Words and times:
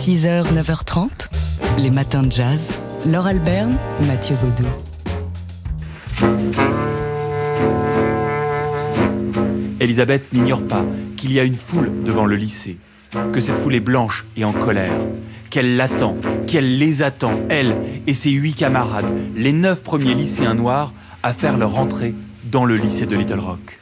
6h, 0.00 0.54
9h30, 0.54 1.28
les 1.76 1.90
matins 1.90 2.22
de 2.22 2.32
jazz. 2.32 2.70
Laure 3.04 3.26
Alberne, 3.26 3.76
Mathieu 4.06 4.34
Baudou. 4.40 4.66
Elisabeth 9.78 10.32
n'ignore 10.32 10.66
pas 10.66 10.86
qu'il 11.18 11.34
y 11.34 11.38
a 11.38 11.44
une 11.44 11.54
foule 11.54 11.92
devant 12.02 12.24
le 12.24 12.36
lycée, 12.36 12.78
que 13.34 13.42
cette 13.42 13.58
foule 13.58 13.74
est 13.74 13.80
blanche 13.80 14.24
et 14.38 14.46
en 14.46 14.54
colère, 14.54 14.98
qu'elle 15.50 15.76
l'attend, 15.76 16.16
qu'elle 16.46 16.78
les 16.78 17.02
attend, 17.02 17.38
elle 17.50 17.76
et 18.06 18.14
ses 18.14 18.30
huit 18.30 18.54
camarades, 18.54 19.12
les 19.36 19.52
neuf 19.52 19.82
premiers 19.82 20.14
lycéens 20.14 20.54
noirs, 20.54 20.94
à 21.22 21.34
faire 21.34 21.58
leur 21.58 21.78
entrée 21.78 22.14
dans 22.50 22.64
le 22.64 22.76
lycée 22.76 23.04
de 23.04 23.16
Little 23.16 23.40
Rock. 23.40 23.78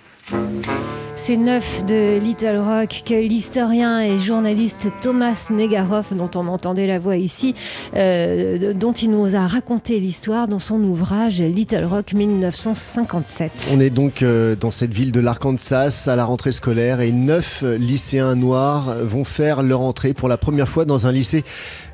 C'est 1.29 1.37
neuf 1.37 1.85
de 1.85 2.19
Little 2.19 2.57
Rock 2.57 3.03
que 3.05 3.13
l'historien 3.13 4.01
et 4.01 4.19
journaliste 4.19 4.89
Thomas 5.03 5.49
Negaroff, 5.51 6.15
dont 6.15 6.31
on 6.37 6.49
entendait 6.49 6.87
la 6.87 6.99
voix 6.99 7.19
ici, 7.19 7.55
euh, 7.95 8.73
dont 8.73 8.93
il 8.93 9.11
nous 9.11 9.37
a 9.37 9.47
raconté 9.47 10.01
l'histoire 10.01 10.49
dans 10.49 10.59
son 10.59 10.83
ouvrage 10.83 11.43
Little 11.43 11.85
Rock 11.85 12.15
1957. 12.15 13.73
On 13.75 13.79
est 13.79 13.91
donc 13.91 14.23
euh, 14.23 14.57
dans 14.57 14.71
cette 14.71 14.95
ville 14.95 15.13
de 15.13 15.21
l'Arkansas 15.21 16.05
à 16.07 16.17
la 16.17 16.25
rentrée 16.25 16.51
scolaire 16.51 17.03
et 17.03 17.13
neuf 17.13 17.63
lycéens 17.63 18.35
noirs 18.35 18.97
vont 19.03 19.25
faire 19.25 19.63
leur 19.63 19.83
entrée 19.83 20.15
pour 20.15 20.31
la 20.31 20.39
première 20.39 20.71
fois 20.71 20.87
dans 20.87 21.07
un 21.07 21.13
lycée 21.13 21.45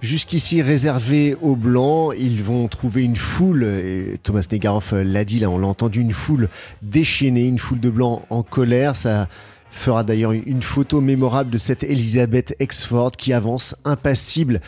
jusqu'ici 0.01 0.63
réservé 0.63 1.35
aux 1.43 1.57
blancs. 1.57 2.15
Ils 2.17 2.43
vont 2.43 2.69
trouver 2.69 3.03
une 3.03 3.17
foule, 3.17 3.65
et 3.65 4.21
Thomas 4.23 4.47
Negaroff 4.53 4.93
l'a 4.93 5.25
dit 5.25 5.41
là, 5.41 5.51
on 5.51 5.59
l'a 5.59 5.67
entendu, 5.67 6.01
une 6.01 6.13
foule 6.13 6.49
déchaînée, 6.83 7.47
une 7.47 7.59
foule 7.59 7.81
de 7.81 7.91
blancs 7.91 8.23
en 8.31 8.43
colère. 8.43 8.95
Ça 8.95 9.24
fera 9.71 10.05
d'ailleurs 10.05 10.33
une 10.33 10.63
photo 10.63 11.01
mémorable 11.01 11.51
de 11.51 11.59
cette 11.59 11.83
Elizabeth 11.83 12.55
Exford 12.61 13.13
qui 13.13 13.33
avance 13.33 13.75
impassible 13.85 14.61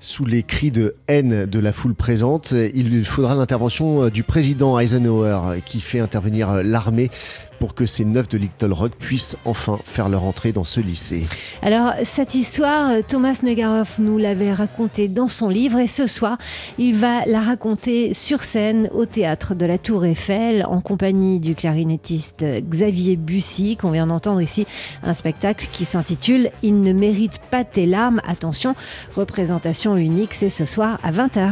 sous 0.00 0.26
les 0.26 0.42
cris 0.42 0.70
de 0.70 0.96
haine 1.08 1.46
de 1.46 1.58
la 1.58 1.72
foule 1.72 1.94
présente. 1.94 2.52
Il 2.52 3.04
faudra 3.04 3.34
l'intervention 3.34 4.08
du 4.10 4.22
président 4.22 4.78
Eisenhower 4.78 5.60
qui 5.64 5.80
fait 5.80 5.98
intervenir 5.98 6.62
l'armée 6.62 7.10
pour 7.58 7.74
que 7.74 7.86
ces 7.86 8.04
neuf 8.04 8.28
de 8.28 8.38
Little 8.38 8.72
Rock 8.72 8.92
puissent 8.98 9.36
enfin 9.44 9.78
faire 9.84 10.08
leur 10.08 10.24
entrée 10.24 10.52
dans 10.52 10.64
ce 10.64 10.80
lycée. 10.80 11.26
Alors, 11.62 11.92
cette 12.02 12.34
histoire, 12.34 12.92
Thomas 13.06 13.38
Negaroff 13.42 13.98
nous 13.98 14.18
l'avait 14.18 14.52
racontée 14.52 15.08
dans 15.08 15.28
son 15.28 15.48
livre 15.48 15.78
et 15.78 15.86
ce 15.86 16.06
soir, 16.06 16.38
il 16.78 16.94
va 16.94 17.24
la 17.26 17.40
raconter 17.40 18.14
sur 18.14 18.42
scène 18.42 18.88
au 18.92 19.06
théâtre 19.06 19.54
de 19.54 19.66
la 19.66 19.78
Tour 19.78 20.04
Eiffel 20.04 20.64
en 20.68 20.80
compagnie 20.80 21.40
du 21.40 21.54
clarinettiste 21.54 22.44
Xavier 22.68 23.16
Bussy, 23.16 23.76
qu'on 23.76 23.90
vient 23.90 24.06
d'entendre 24.06 24.40
ici, 24.40 24.66
un 25.02 25.14
spectacle 25.14 25.68
qui 25.72 25.84
s'intitule 25.84 26.50
Il 26.62 26.82
ne 26.82 26.92
mérite 26.92 27.38
pas 27.50 27.64
tes 27.64 27.86
larmes. 27.86 28.20
Attention, 28.26 28.74
représentation 29.16 29.96
unique, 29.96 30.34
c'est 30.34 30.48
ce 30.48 30.64
soir 30.64 30.98
à 31.02 31.12
20h. 31.12 31.50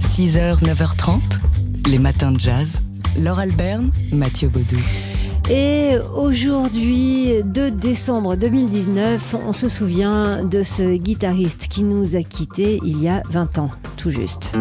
6h, 0.00 0.62
9h30, 0.62 1.20
les 1.88 1.98
matins 1.98 2.32
de 2.32 2.40
jazz. 2.40 2.80
Laure 3.18 3.38
Alberne, 3.38 3.90
Mathieu 4.12 4.48
Baudou. 4.48 4.76
Et 5.48 5.92
aujourd'hui, 6.16 7.42
2 7.44 7.70
décembre 7.70 8.34
2019, 8.34 9.36
on 9.46 9.52
se 9.52 9.68
souvient 9.68 10.42
de 10.44 10.64
ce 10.64 10.96
guitariste 10.96 11.68
qui 11.68 11.84
nous 11.84 12.16
a 12.16 12.22
quittés 12.22 12.80
il 12.84 13.00
y 13.00 13.08
a 13.08 13.22
20 13.30 13.58
ans, 13.58 13.70
tout 13.96 14.10
juste. 14.10 14.52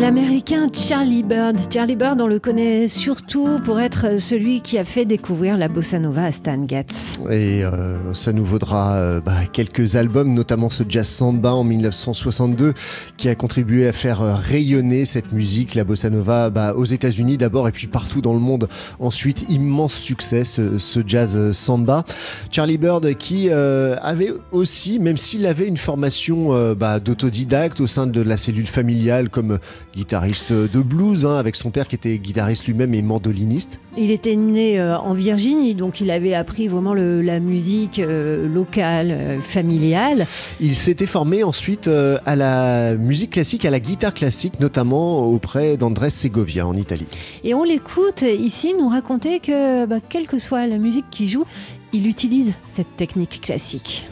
L'américain 0.00 0.68
Charlie 0.72 1.24
Bird. 1.24 1.58
Charlie 1.72 1.96
Bird, 1.96 2.20
on 2.20 2.28
le 2.28 2.38
connaît 2.38 2.86
surtout 2.86 3.58
pour 3.64 3.80
être 3.80 4.20
celui 4.20 4.60
qui 4.60 4.78
a 4.78 4.84
fait 4.84 5.04
découvrir 5.04 5.56
la 5.56 5.66
bossa 5.66 5.98
nova 5.98 6.24
à 6.24 6.32
Stan 6.32 6.66
Getz. 6.68 7.18
Et 7.30 7.64
euh, 7.64 8.14
ça 8.14 8.32
nous 8.32 8.44
vaudra 8.44 8.94
euh, 8.94 9.20
bah, 9.20 9.46
quelques 9.52 9.96
albums, 9.96 10.32
notamment 10.32 10.70
ce 10.70 10.84
Jazz 10.88 11.08
Samba 11.08 11.52
en 11.52 11.64
1962, 11.64 12.74
qui 13.16 13.28
a 13.28 13.34
contribué 13.34 13.88
à 13.88 13.92
faire 13.92 14.22
euh, 14.22 14.34
rayonner 14.36 15.04
cette 15.04 15.32
musique, 15.32 15.74
la 15.74 15.82
bossa 15.82 16.10
nova, 16.10 16.48
bah, 16.48 16.74
aux 16.76 16.84
États-Unis 16.84 17.36
d'abord 17.36 17.66
et 17.66 17.72
puis 17.72 17.88
partout 17.88 18.20
dans 18.20 18.34
le 18.34 18.40
monde. 18.40 18.68
Ensuite, 19.00 19.46
immense 19.48 19.94
succès, 19.94 20.44
ce, 20.44 20.78
ce 20.78 21.00
Jazz 21.04 21.50
Samba. 21.50 22.04
Charlie 22.52 22.78
Bird 22.78 23.14
qui 23.16 23.50
avait 23.50 24.32
aussi, 24.52 25.00
même 25.00 25.16
s'il 25.16 25.44
avait 25.44 25.66
une 25.66 25.76
formation 25.76 26.74
bah, 26.74 27.00
d'autodidacte 27.00 27.80
au 27.80 27.86
sein 27.86 28.06
de 28.06 28.20
la 28.20 28.36
cellule 28.36 28.66
familiale 28.66 29.28
comme 29.28 29.58
guitariste 29.98 30.52
de 30.52 30.80
blues, 30.80 31.26
hein, 31.26 31.36
avec 31.36 31.56
son 31.56 31.70
père 31.70 31.88
qui 31.88 31.96
était 31.96 32.18
guitariste 32.18 32.66
lui-même 32.66 32.94
et 32.94 33.02
mandoliniste. 33.02 33.80
Il 33.96 34.12
était 34.12 34.36
né 34.36 34.78
euh, 34.78 34.96
en 34.96 35.12
Virginie, 35.12 35.74
donc 35.74 36.00
il 36.00 36.12
avait 36.12 36.34
appris 36.34 36.68
vraiment 36.68 36.94
le, 36.94 37.20
la 37.20 37.40
musique 37.40 37.98
euh, 37.98 38.46
locale, 38.46 39.10
euh, 39.10 39.40
familiale. 39.40 40.28
Il 40.60 40.76
s'était 40.76 41.06
formé 41.06 41.42
ensuite 41.42 41.88
à 41.88 42.36
la 42.36 42.94
musique 42.94 43.32
classique, 43.32 43.64
à 43.64 43.70
la 43.70 43.80
guitare 43.80 44.14
classique, 44.14 44.60
notamment 44.60 45.26
auprès 45.26 45.76
d'Andrés 45.76 46.10
Segovia 46.10 46.64
en 46.64 46.76
Italie. 46.76 47.08
Et 47.42 47.54
on 47.54 47.64
l'écoute 47.64 48.22
ici 48.22 48.74
nous 48.78 48.88
raconter 48.88 49.40
que, 49.40 49.86
bah, 49.86 49.96
quelle 50.08 50.28
que 50.28 50.38
soit 50.38 50.66
la 50.68 50.78
musique 50.78 51.06
qu'il 51.10 51.28
joue, 51.28 51.44
il 51.92 52.06
utilise 52.06 52.52
cette 52.74 52.96
technique 52.96 53.40
classique. 53.40 54.08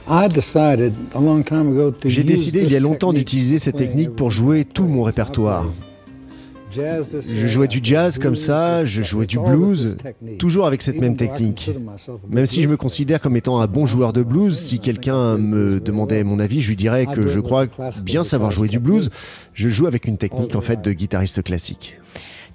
J'ai 2.04 2.24
décidé 2.24 2.62
il 2.62 2.72
y 2.72 2.76
a 2.76 2.80
longtemps 2.80 3.12
d'utiliser 3.12 3.58
cette 3.58 3.76
technique 3.76 4.14
pour 4.14 4.30
jouer 4.30 4.64
tout 4.64 4.86
mon 4.86 5.02
répertoire. 5.02 5.66
Je 6.70 7.46
jouais 7.46 7.68
du 7.68 7.80
jazz 7.82 8.18
comme 8.18 8.36
ça, 8.36 8.84
je 8.84 9.02
jouais 9.02 9.26
du 9.26 9.38
blues, 9.38 9.96
toujours 10.38 10.66
avec 10.66 10.82
cette 10.82 11.00
même 11.00 11.16
technique. 11.16 11.70
Même 12.28 12.46
si 12.46 12.62
je 12.62 12.68
me 12.68 12.76
considère 12.76 13.20
comme 13.20 13.36
étant 13.36 13.60
un 13.60 13.66
bon 13.66 13.86
joueur 13.86 14.12
de 14.12 14.22
blues, 14.22 14.58
si 14.58 14.78
quelqu'un 14.78 15.38
me 15.38 15.80
demandait 15.80 16.24
mon 16.24 16.38
avis, 16.38 16.60
je 16.60 16.68
lui 16.68 16.76
dirais 16.76 17.06
que 17.06 17.28
je 17.28 17.40
crois 17.40 17.66
bien 18.02 18.24
savoir 18.24 18.50
jouer 18.50 18.68
du 18.68 18.78
blues. 18.78 19.10
Je 19.54 19.68
joue 19.68 19.86
avec 19.86 20.06
une 20.06 20.18
technique 20.18 20.54
en 20.54 20.60
fait 20.60 20.82
de 20.82 20.92
guitariste 20.92 21.42
classique. 21.42 21.98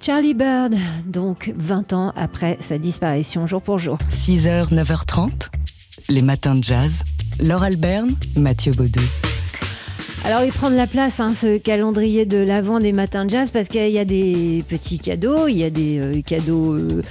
Charlie 0.04 0.34
Bird, 0.34 0.74
donc 1.06 1.54
20 1.56 1.92
ans 1.92 2.12
après 2.16 2.58
sa 2.58 2.76
disparition, 2.76 3.46
jour 3.46 3.62
pour 3.62 3.78
jour. 3.78 3.98
6h, 4.10 4.74
9h30, 4.74 5.48
les 6.08 6.22
matins 6.22 6.56
de 6.56 6.64
jazz. 6.64 7.04
Laure 7.38 7.62
Alberne, 7.62 8.16
Mathieu 8.36 8.72
Baudou. 8.72 9.00
Alors, 10.24 10.44
il 10.44 10.52
prend 10.52 10.70
de 10.70 10.76
la 10.76 10.86
place, 10.86 11.18
hein, 11.18 11.34
ce 11.34 11.58
calendrier 11.58 12.26
de 12.26 12.36
l'avant 12.36 12.78
des 12.78 12.92
matins 12.92 13.24
de 13.24 13.30
jazz, 13.30 13.50
parce 13.50 13.66
qu'il 13.66 13.90
y 13.90 13.98
a 13.98 14.04
des 14.04 14.62
petits 14.68 15.00
cadeaux, 15.00 15.48
il 15.48 15.58
y 15.58 15.64
a 15.64 15.70
des 15.70 15.98
euh, 15.98 16.22
cadeaux 16.24 16.74
euh, 16.74 17.02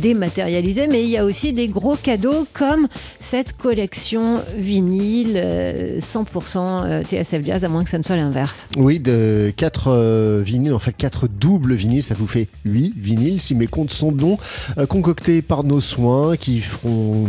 dématérialisés, 0.00 0.86
mais 0.86 1.02
il 1.02 1.10
y 1.10 1.16
a 1.16 1.24
aussi 1.24 1.52
des 1.52 1.66
gros 1.66 1.96
cadeaux 1.96 2.46
comme 2.52 2.86
cette 3.18 3.56
collection 3.56 4.36
vinyle 4.56 5.32
euh, 5.34 5.98
100% 5.98 7.02
TSF 7.04 7.44
Jazz, 7.44 7.64
à 7.64 7.68
moins 7.68 7.82
que 7.82 7.90
ça 7.90 7.98
ne 7.98 8.04
soit 8.04 8.14
l'inverse. 8.14 8.68
Oui, 8.76 9.00
de 9.00 9.52
4 9.56 10.42
vinyles, 10.44 10.72
en 10.74 10.78
fait 10.78 10.92
4 10.92 11.26
doubles 11.26 11.74
vinyles, 11.74 12.04
ça 12.04 12.14
vous 12.14 12.28
fait 12.28 12.46
8 12.66 12.94
vinyles, 12.96 13.40
si 13.40 13.56
mes 13.56 13.66
comptes 13.66 13.90
sont 13.90 14.12
bons, 14.12 14.38
euh, 14.78 14.86
concoctés 14.86 15.42
par 15.42 15.64
nos 15.64 15.80
soins, 15.80 16.36
qui 16.36 16.60
feront 16.60 17.24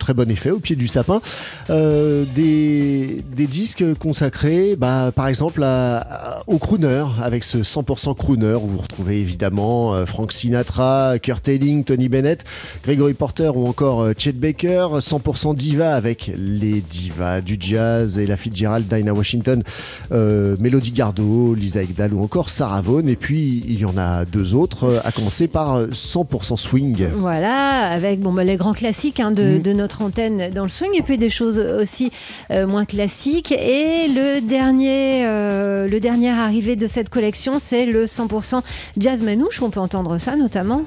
très 0.00 0.14
bon 0.14 0.28
effet 0.28 0.50
au 0.50 0.58
pied 0.58 0.74
du 0.74 0.88
sapin. 0.88 1.20
Euh, 1.68 2.24
des, 2.34 3.22
des, 3.36 3.46
disques 3.46 3.84
consacrés, 3.98 4.74
bah, 4.76 5.12
par 5.14 5.28
exemple, 5.28 5.62
à, 5.62 5.98
à, 5.98 6.42
au 6.48 6.58
crooner, 6.58 7.04
avec 7.22 7.44
ce 7.44 7.58
100% 7.58 8.16
crooner, 8.16 8.54
où 8.54 8.66
vous 8.66 8.78
retrouvez 8.78 9.20
évidemment 9.20 9.94
euh, 9.94 10.06
Frank 10.06 10.32
Sinatra, 10.32 11.18
Kurt 11.22 11.46
Elling, 11.46 11.84
Tony 11.84 12.08
Bennett, 12.08 12.44
Gregory 12.82 13.14
Porter 13.14 13.52
ou 13.54 13.66
encore 13.66 14.00
euh, 14.00 14.12
Chet 14.16 14.32
Baker. 14.32 14.88
100% 14.98 15.54
diva 15.54 15.94
avec 15.94 16.32
les 16.36 16.80
divas 16.80 17.40
du 17.40 17.56
jazz 17.60 18.18
et 18.18 18.26
la 18.26 18.36
Fitzgerald, 18.36 18.88
Dinah 18.88 19.12
Washington, 19.12 19.62
Melody 20.10 20.92
Gardot, 20.92 21.54
Lisa 21.54 21.82
Egdal 21.82 22.14
ou 22.14 22.22
encore 22.22 22.48
Sarah 22.48 22.80
Vaughan. 22.80 23.06
Et 23.06 23.16
puis, 23.16 23.62
il 23.68 23.78
y 23.78 23.84
en 23.84 23.96
a 23.98 24.24
deux 24.24 24.54
autres, 24.54 25.00
à 25.04 25.12
commencer 25.12 25.46
par 25.46 25.86
100% 25.88 26.56
swing. 26.56 27.08
Voilà, 27.16 27.88
avec 27.88 28.20
bon, 28.20 28.32
bah, 28.32 28.44
les 28.44 28.56
grands 28.56 28.72
classiques 28.72 29.20
hein, 29.20 29.30
de, 29.30 29.58
mmh. 29.58 29.62
de 29.62 29.72
notre 29.72 29.89
antenne 29.98 30.50
dans 30.50 30.62
le 30.62 30.68
swing 30.68 30.90
et 30.94 31.02
puis 31.02 31.18
des 31.18 31.30
choses 31.30 31.58
aussi 31.58 32.10
euh, 32.50 32.66
moins 32.66 32.84
classiques. 32.84 33.52
Et 33.52 34.08
le 34.08 34.40
dernier 34.40 35.26
euh, 35.26 35.88
le 35.88 36.00
dernier 36.00 36.30
arrivé 36.30 36.76
de 36.76 36.86
cette 36.86 37.08
collection 37.08 37.58
c'est 37.58 37.86
le 37.86 38.04
100% 38.04 38.62
jazz 38.98 39.22
manouche. 39.22 39.62
On 39.62 39.70
peut 39.70 39.80
entendre 39.80 40.18
ça 40.18 40.36
notamment 40.36 40.84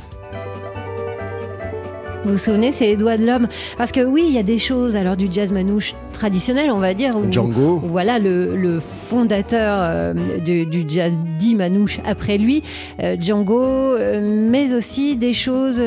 vous 2.23 2.31
vous 2.31 2.37
souvenez, 2.37 2.71
c'est 2.71 2.85
les 2.85 2.95
doigts 2.95 3.17
de 3.17 3.25
l'homme. 3.25 3.47
Parce 3.77 3.91
que 3.91 4.01
oui, 4.01 4.25
il 4.27 4.33
y 4.33 4.39
a 4.39 4.43
des 4.43 4.57
choses, 4.57 4.95
alors 4.95 5.17
du 5.17 5.27
jazz 5.31 5.51
manouche 5.51 5.93
traditionnel, 6.13 6.71
on 6.71 6.79
va 6.79 6.93
dire. 6.93 7.17
Où, 7.17 7.31
Django. 7.31 7.81
Où, 7.83 7.87
voilà, 7.87 8.19
le, 8.19 8.55
le 8.55 8.79
fondateur 8.79 9.77
euh, 9.81 10.13
du, 10.39 10.65
du, 10.65 10.85
jazz 10.87 11.11
dit 11.39 11.55
manouche 11.55 11.99
après 12.05 12.37
lui, 12.37 12.63
euh, 13.01 13.17
Django, 13.19 13.61
euh, 13.61 14.47
mais 14.49 14.73
aussi 14.73 15.15
des 15.17 15.33
choses 15.33 15.81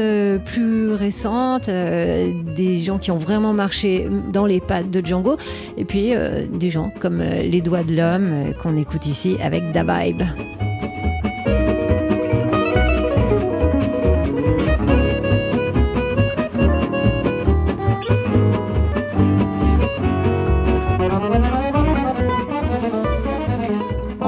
plus 0.44 0.92
récentes, 0.92 1.70
des 1.70 2.80
gens 2.80 2.98
qui 2.98 3.10
ont 3.10 3.18
vraiment 3.18 3.52
marché 3.52 4.08
dans 4.32 4.46
les 4.46 4.60
pas 4.60 4.82
de 4.82 5.04
Django, 5.04 5.36
et 5.76 5.84
puis 5.84 6.12
des 6.52 6.70
gens 6.70 6.90
comme 7.00 7.20
les 7.20 7.60
doigts 7.60 7.82
de 7.82 7.94
l'homme 7.94 8.54
qu'on 8.62 8.76
écoute 8.76 9.06
ici 9.06 9.36
avec 9.42 9.72
Da 9.72 9.84
Vibe. 9.84 10.22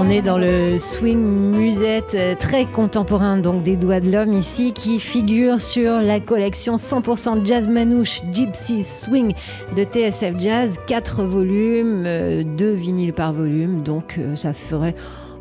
Est 0.06 0.22
dans 0.22 0.38
le 0.38 0.78
swing 0.78 1.18
musette 1.18 2.14
euh, 2.14 2.34
très 2.36 2.66
contemporain 2.66 3.36
donc 3.36 3.62
des 3.64 3.74
doigts 3.74 3.98
de 3.98 4.10
l'homme 4.10 4.32
ici 4.32 4.72
qui 4.72 5.00
figure 5.00 5.60
sur 5.60 6.00
la 6.00 6.20
collection 6.20 6.76
100% 6.76 7.44
jazz 7.44 7.66
manouche 7.66 8.20
Gypsy 8.32 8.84
Swing 8.84 9.34
de 9.76 9.82
TSF 9.82 10.38
Jazz, 10.38 10.76
4 10.86 11.24
volumes, 11.24 12.02
2 12.04 12.06
euh, 12.06 12.74
vinyles 12.74 13.12
par 13.12 13.32
volume, 13.32 13.82
donc 13.82 14.16
euh, 14.18 14.36
ça 14.36 14.52
ferait 14.52 14.94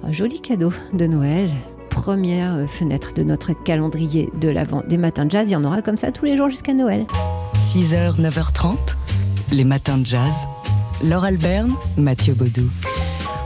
un 0.03 0.11
joli 0.11 0.41
cadeau 0.41 0.73
de 0.93 1.05
Noël 1.05 1.51
première 1.89 2.69
fenêtre 2.69 3.13
de 3.13 3.23
notre 3.23 3.51
calendrier 3.63 4.29
de 4.39 4.49
l'avant 4.49 4.83
des 4.87 4.97
matins 4.97 5.25
de 5.25 5.31
jazz. 5.31 5.49
Il 5.49 5.53
y 5.53 5.55
en 5.55 5.63
aura 5.63 5.81
comme 5.81 5.97
ça 5.97 6.11
tous 6.11 6.25
les 6.25 6.37
jours 6.37 6.49
jusqu'à 6.49 6.73
Noël. 6.73 7.07
6h, 7.57 8.21
9h30, 8.21 8.75
les 9.51 9.63
matins 9.63 9.97
de 9.97 10.05
jazz. 10.05 10.47
Laure 11.03 11.25
Alberne, 11.25 11.73
Mathieu 11.97 12.33
Baudou. 12.33 12.69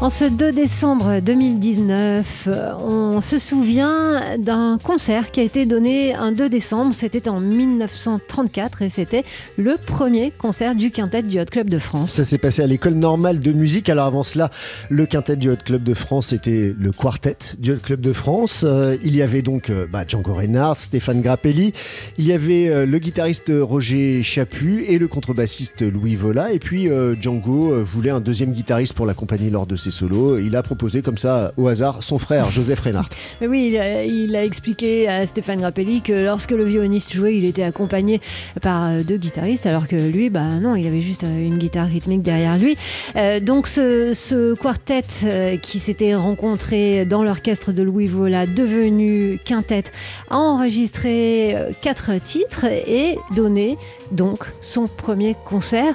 En 0.02 0.10
ce 0.10 0.26
2 0.26 0.52
décembre 0.52 1.20
2019, 1.20 2.50
on 2.84 3.22
se 3.22 3.38
souvient 3.38 4.36
d'un 4.40 4.80
concert 4.84 5.30
qui 5.30 5.42
a 5.42 5.44
été 5.44 5.68
donné 5.68 6.16
un 6.16 6.32
2 6.32 6.50
décembre. 6.50 6.92
C'était 6.92 7.30
en 7.30 7.40
1934 7.40 8.82
et 8.82 8.90
c'était 8.90 9.24
le 9.58 9.78
premier 9.78 10.32
concert 10.32 10.74
du 10.74 10.90
quintet 10.90 11.22
du 11.22 11.40
Hot 11.40 11.46
Club 11.46 11.70
de 11.70 11.78
France. 11.78 12.14
Ça 12.14 12.26
s'est 12.26 12.40
passé 12.40 12.64
à 12.64 12.68
l'école 12.68 12.96
normale 12.96 13.42
de 13.42 13.52
musique. 13.52 13.90
Alors 13.90 14.08
avant 14.08 14.24
cela, 14.24 14.50
le 14.90 15.06
quintet 15.06 15.36
du 15.36 15.52
Hot 15.52 15.58
Club 15.64 15.84
de 15.84 15.94
France 15.94 16.34
était 16.34 16.74
le 16.76 16.92
quartet 16.92 17.38
du 17.60 17.74
Hot 17.74 17.82
Club 17.84 18.02
de 18.02 18.12
France. 18.12 18.66
Euh, 18.68 18.98
il 19.04 19.16
y 19.16 19.22
avait 19.22 19.44
donc 19.44 19.70
euh, 19.70 19.86
bah, 19.86 20.04
Django 20.08 20.34
Reinhardt, 20.34 20.80
Stéphane 20.80 21.22
Grappelli. 21.22 21.74
Il 22.18 22.26
y 22.26 22.34
avait 22.34 22.70
euh, 22.70 22.88
le 22.88 22.98
guitariste 22.98 23.52
Roger 23.56 24.24
Chaput 24.24 24.84
et 24.88 24.98
le 24.98 25.08
contrebassiste 25.08 25.84
Louis 25.84 26.16
Vola. 26.16 26.52
Et 26.52 26.58
puis 26.58 26.90
Django 27.22 27.84
voulait 27.84 28.10
un 28.10 28.20
deuxième 28.20 28.52
guitariste 28.52 28.94
pour 28.94 29.06
l'accompagner 29.06 29.52
lors 29.52 29.68
de 29.68 29.76
ses 29.76 29.91
solo. 29.92 30.38
Il 30.38 30.56
a 30.56 30.64
proposé 30.64 31.02
comme 31.02 31.18
ça 31.18 31.54
au 31.58 31.68
hasard 31.68 32.04
son 32.04 32.20
frère 32.20 32.52
Joseph. 32.52 32.82
Mais 33.42 33.48
oui, 33.48 33.78
il 34.08 34.36
a, 34.36 34.44
expliqué 34.44 35.08
à 35.08 35.26
Stéphane 35.26 35.60
Grappelli 35.60 36.02
que 36.02 36.26
lorsque 36.26 36.52
le 36.52 36.64
violoniste 36.64 37.14
jouait, 37.14 37.38
il 37.38 37.46
était 37.46 37.64
accompagné 37.64 38.22
par 38.62 38.88
euh, 38.88 39.04
deux 39.04 39.18
guitaristes, 39.18 39.66
alors 39.66 39.88
que 39.88 39.96
lui, 39.96 40.30
bah 40.30 40.60
non, 40.62 40.76
il 40.76 40.88
avait 40.88 41.02
juste 41.02 41.24
euh, 41.24 41.46
une 41.46 41.58
guitare 41.58 41.88
rythmique 41.88 42.22
derrière 42.22 42.58
lui. 42.58 42.78
Euh, 43.16 43.40
donc 43.40 43.68
ce, 43.68 44.54
quartet 44.56 45.02
qui 45.62 45.80
s'était 45.80 46.16
rencontré 46.16 47.06
dans 47.06 47.24
l'orchestre 47.24 47.72
de 47.72 47.82
Louis 47.84 48.08
Vola, 48.08 48.46
devenu 48.46 49.40
quintet, 49.44 49.84
a 50.30 50.38
enregistré 50.38 51.56
quatre 51.82 52.12
titres 52.24 52.66
et 52.66 53.18
donné 53.36 53.78
donc 54.12 54.46
son 54.62 54.88
premier 54.88 55.36
concert. 55.46 55.94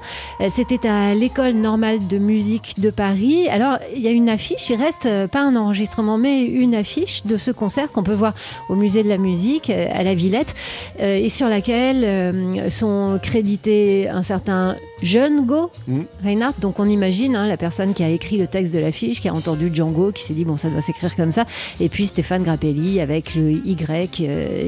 C'était 0.51 0.87
à 0.87 1.15
l'école 1.15 1.53
normale 1.53 2.07
de 2.07 2.19
musique 2.19 2.75
de 2.79 2.91
Paris. 2.91 3.49
Alors 3.49 3.79
il 3.95 4.01
y 4.01 4.09
a 4.09 4.11
une 4.11 4.29
affiche, 4.29 4.69
il 4.71 4.77
reste 4.77 5.07
euh, 5.07 5.27
pas 5.27 5.43
un 5.43 5.57
enregistrement, 5.57 6.19
mais 6.19 6.43
une 6.43 6.75
affiche 6.75 7.23
de 7.25 7.37
ce 7.37 7.51
concert 7.51 7.91
qu'on 7.93 8.03
peut 8.03 8.13
voir 8.13 8.35
au 8.69 8.75
musée 8.75 9.03
de 9.03 9.09
la 9.09 9.19
musique 9.19 9.71
euh, 9.71 9.89
à 9.93 10.03
la 10.03 10.15
Villette 10.15 10.55
euh, 11.01 11.17
et 11.17 11.29
sur 11.29 11.49
laquelle 11.49 12.71
sont 12.71 13.19
crédités 13.23 14.09
un 14.09 14.23
certain 14.23 14.77
jeune 15.03 15.47
Go 15.47 15.71
mm. 15.89 16.01
Reinhardt. 16.25 16.55
Donc 16.61 16.79
on 16.79 16.89
imagine 16.89 17.37
hein, 17.37 17.47
la 17.47 17.57
personne 17.57 17.95
qui 17.95 18.03
a 18.03 18.09
écrit 18.09 18.39
le 18.39 18.47
texte 18.47 18.73
de 18.73 18.79
l'affiche, 18.79 19.21
qui 19.21 19.29
a 19.29 19.35
entendu 19.35 19.71
Django, 19.73 20.13
qui 20.13 20.23
s'est 20.23 20.35
dit 20.35 20.45
bon 20.45 20.57
ça 20.57 20.69
doit 20.69 20.83
s'écrire 20.83 21.15
comme 21.17 21.33
ça, 21.33 21.45
et 21.81 21.89
puis 21.89 22.07
Stéphane 22.07 22.43
Grappelli 22.43 23.01
avec 23.01 23.35
le 23.35 23.51
Y 23.53 24.11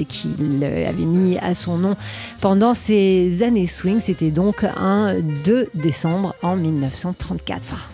qu'il 0.08 0.64
avait 0.64 1.04
mis 1.04 1.38
à 1.38 1.54
son 1.54 1.78
nom 1.78 1.96
pendant 2.40 2.74
ses 2.74 3.42
années 3.42 3.66
swing. 3.66 4.00
C'était 4.00 4.30
donc 4.30 4.64
un 4.64 5.20
2 5.44 5.70
décembre 5.74 6.34
en 6.42 6.56
1934. 6.56 7.90